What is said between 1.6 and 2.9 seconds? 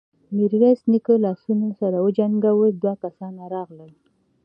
سره وجنګول،